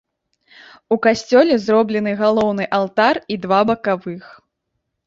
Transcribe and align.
У 0.95 0.97
касцёле 1.05 1.59
зроблены 1.67 2.11
галоўны 2.23 2.69
алтар 2.79 3.15
і 3.37 3.43
два 3.47 3.65
бакавых. 3.73 4.23